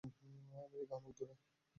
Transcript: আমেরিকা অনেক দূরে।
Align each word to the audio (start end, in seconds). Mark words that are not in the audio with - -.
আমেরিকা 0.59 0.93
অনেক 0.97 1.13
দূরে। 1.17 1.33